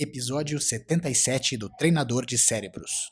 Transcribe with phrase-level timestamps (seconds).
[0.00, 3.10] episódio 77 do Treinador de Cérebros.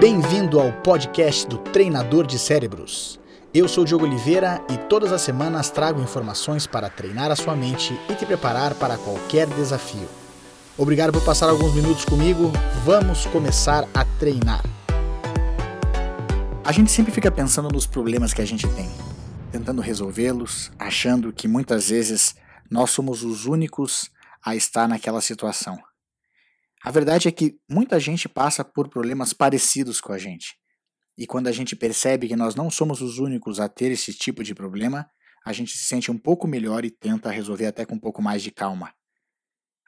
[0.00, 3.18] Bem-vindo ao podcast do Treinador de Cérebros.
[3.52, 7.98] Eu sou Diogo Oliveira e todas as semanas trago informações para treinar a sua mente
[8.08, 10.08] e te preparar para qualquer desafio.
[10.78, 12.52] Obrigado por passar alguns minutos comigo.
[12.84, 14.64] Vamos começar a treinar.
[16.62, 18.88] A gente sempre fica pensando nos problemas que a gente tem,
[19.50, 22.36] tentando resolvê-los, achando que muitas vezes
[22.74, 24.10] nós somos os únicos
[24.44, 25.80] a estar naquela situação.
[26.82, 30.56] A verdade é que muita gente passa por problemas parecidos com a gente.
[31.16, 34.42] E quando a gente percebe que nós não somos os únicos a ter esse tipo
[34.42, 35.08] de problema,
[35.46, 38.42] a gente se sente um pouco melhor e tenta resolver até com um pouco mais
[38.42, 38.92] de calma.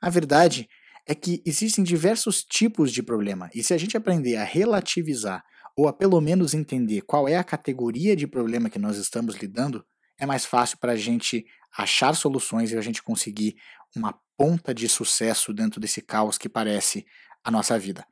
[0.00, 0.68] A verdade
[1.08, 5.42] é que existem diversos tipos de problema, e se a gente aprender a relativizar
[5.77, 9.84] ou a pelo menos entender qual é a categoria de problema que nós estamos lidando,
[10.18, 11.44] é mais fácil para a gente
[11.76, 13.56] achar soluções e a gente conseguir
[13.94, 17.06] uma ponta de sucesso dentro desse caos que parece
[17.44, 18.06] a nossa vida.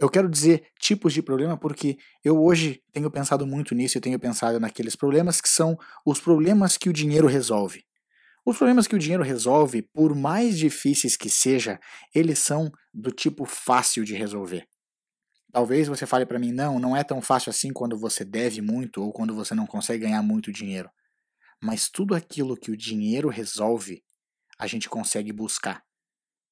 [0.00, 4.18] Eu quero dizer tipos de problema porque eu hoje tenho pensado muito nisso e tenho
[4.18, 7.84] pensado naqueles problemas que são os problemas que o dinheiro resolve.
[8.46, 11.78] Os problemas que o dinheiro resolve, por mais difíceis que seja,
[12.14, 14.66] eles são do tipo fácil de resolver.
[15.52, 19.02] Talvez você fale para mim, não, não é tão fácil assim quando você deve muito
[19.02, 20.88] ou quando você não consegue ganhar muito dinheiro.
[21.62, 24.04] Mas tudo aquilo que o dinheiro resolve,
[24.58, 25.84] a gente consegue buscar.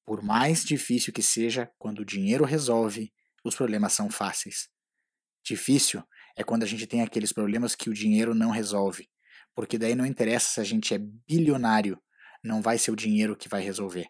[0.05, 3.13] Por mais difícil que seja, quando o dinheiro resolve,
[3.43, 4.69] os problemas são fáceis.
[5.45, 6.03] Difícil
[6.35, 9.09] é quando a gente tem aqueles problemas que o dinheiro não resolve,
[9.55, 12.01] porque daí não interessa se a gente é bilionário,
[12.43, 14.07] não vai ser o dinheiro que vai resolver.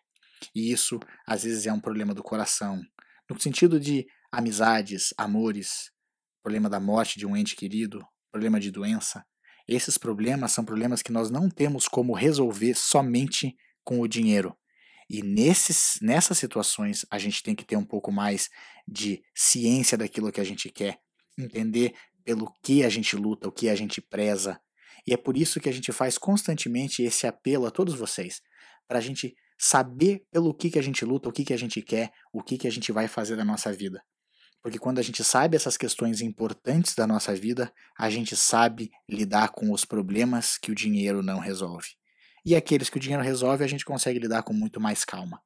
[0.54, 2.82] E isso, às vezes, é um problema do coração,
[3.30, 5.92] no sentido de amizades, amores,
[6.44, 9.26] problema da morte de um ente querido, problema de doença.
[9.68, 14.56] Esses problemas são problemas que nós não temos como resolver somente com o dinheiro.
[15.10, 18.50] E nesses, nessas situações a gente tem que ter um pouco mais
[18.88, 21.00] de ciência daquilo que a gente quer,
[21.38, 21.94] entender
[22.24, 24.60] pelo que a gente luta, o que a gente preza.
[25.06, 28.42] E é por isso que a gente faz constantemente esse apelo a todos vocês,
[28.88, 31.82] para a gente saber pelo que, que a gente luta, o que, que a gente
[31.82, 34.04] quer, o que, que a gente vai fazer da nossa vida.
[34.68, 39.48] Porque quando a gente sabe essas questões importantes da nossa vida, a gente sabe lidar
[39.54, 41.92] com os problemas que o dinheiro não resolve.
[42.46, 45.42] E aqueles que o dinheiro resolve, a gente consegue lidar com muito mais calma.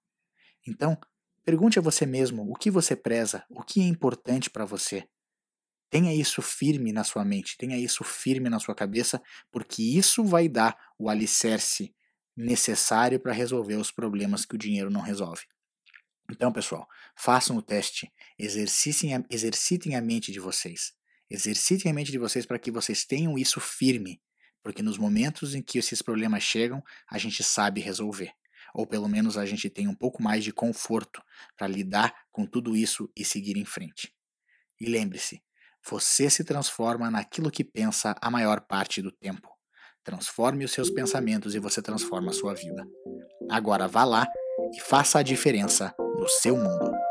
[0.67, 0.97] Então,
[1.45, 5.07] pergunte a você mesmo o que você preza, o que é importante para você.
[5.91, 9.21] Tenha isso firme na sua mente, tenha isso firme na sua cabeça,
[9.51, 11.93] porque isso vai dar o alicerce
[12.35, 15.43] necessário para resolver os problemas que o dinheiro não resolve.
[16.31, 18.09] Então, pessoal, façam o teste,
[18.39, 20.93] exercitem a, exercitem a mente de vocês.
[21.29, 24.21] Exercitem a mente de vocês para que vocês tenham isso firme,
[24.63, 28.31] porque nos momentos em que esses problemas chegam, a gente sabe resolver.
[28.73, 31.21] Ou pelo menos a gente tem um pouco mais de conforto
[31.57, 34.15] para lidar com tudo isso e seguir em frente.
[34.79, 35.43] E lembre-se,
[35.85, 39.49] você se transforma naquilo que pensa a maior parte do tempo.
[40.01, 42.87] Transforme os seus pensamentos e você transforma a sua vida.
[43.49, 44.25] Agora vá lá
[44.73, 47.10] e faça a diferença no seu mundo.